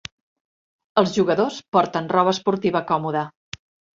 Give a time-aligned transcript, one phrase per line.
[1.01, 3.25] Els jugadors porten roba esportiva còmoda.